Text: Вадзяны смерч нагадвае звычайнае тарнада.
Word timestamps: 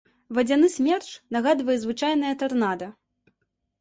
Вадзяны 0.35 0.69
смерч 0.77 1.09
нагадвае 1.37 1.77
звычайнае 1.85 2.33
тарнада. 2.45 2.87